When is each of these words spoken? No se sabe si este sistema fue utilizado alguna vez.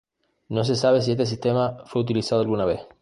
No 0.49 0.63
se 0.63 0.75
sabe 0.75 1.03
si 1.03 1.11
este 1.11 1.27
sistema 1.27 1.83
fue 1.85 2.01
utilizado 2.01 2.41
alguna 2.41 2.65
vez. 2.65 2.81